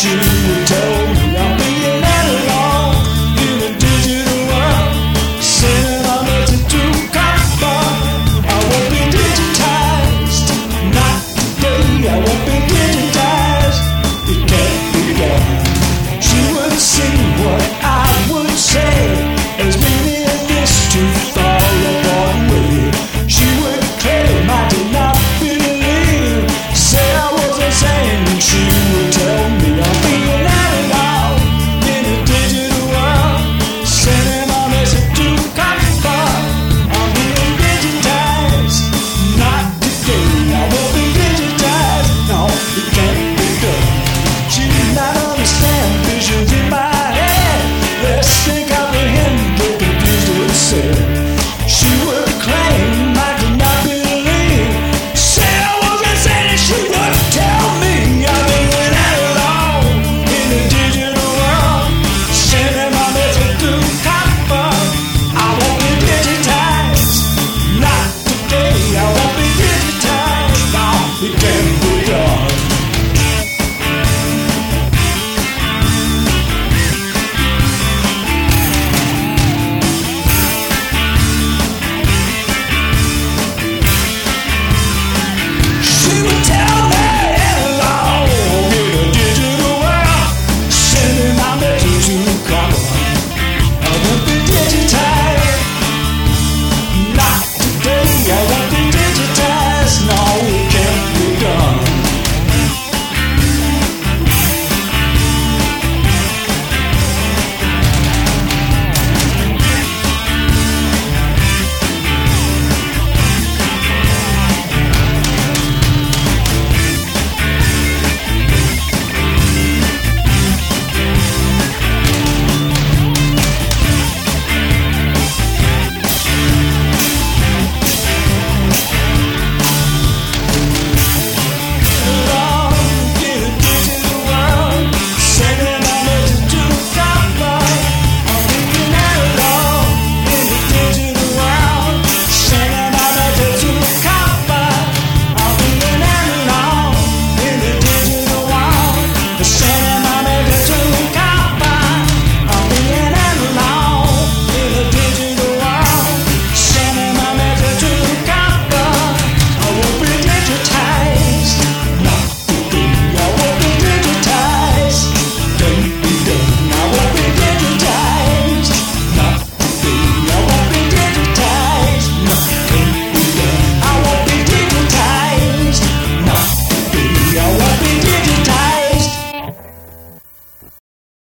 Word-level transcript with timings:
shoes. 0.00 0.39